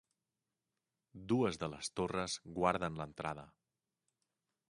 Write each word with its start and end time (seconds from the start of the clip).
Dues 1.33 1.59
de 1.65 1.69
les 1.75 1.91
torres 1.99 2.39
guarden 2.57 2.99
l'entrada. 3.01 3.47